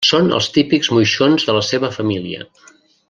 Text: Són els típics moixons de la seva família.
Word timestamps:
Són 0.09 0.29
els 0.37 0.47
típics 0.55 0.89
moixons 0.95 1.45
de 1.51 1.55
la 1.57 1.61
seva 1.69 1.91
família. 1.99 2.49